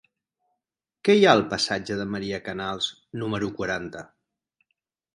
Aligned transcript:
Què 1.07 1.15
hi 1.19 1.27
ha 1.27 1.35
al 1.37 1.43
passatge 1.51 1.99
de 2.01 2.09
Maria 2.15 2.41
Canals 2.49 2.91
número 3.25 3.55
quaranta? 3.63 4.07